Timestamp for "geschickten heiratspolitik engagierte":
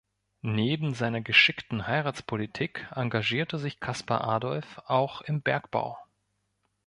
1.21-3.59